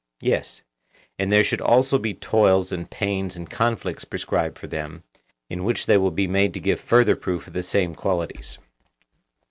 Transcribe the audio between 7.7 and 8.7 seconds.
qualities.